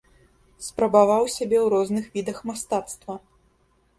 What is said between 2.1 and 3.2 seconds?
відах мастацтва.